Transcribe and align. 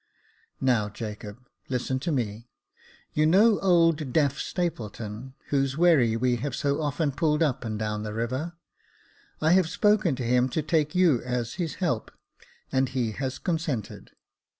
Now, 0.59 0.89
Jacob, 0.89 1.47
listen 1.69 1.99
to 1.99 2.11
me. 2.11 2.49
You 3.13 3.27
know 3.27 3.59
old 3.59 4.11
deaf 4.11 4.39
Stapleton, 4.39 5.35
whose 5.49 5.77
wherry 5.77 6.17
we 6.17 6.37
have 6.37 6.55
so 6.55 6.81
often 6.81 7.11
pulled 7.11 7.43
up 7.43 7.63
and 7.63 7.77
down 7.77 8.01
the 8.01 8.11
river? 8.15 8.53
I 9.41 9.51
have 9.51 9.69
spoken 9.69 10.15
to 10.15 10.23
him 10.23 10.49
to 10.49 10.63
take 10.63 10.95
you 10.95 11.21
as 11.21 11.53
his 11.61 11.75
help, 11.75 12.09
and 12.71 12.89
he 12.89 13.11
has 13.11 13.37
consented. 13.37 14.09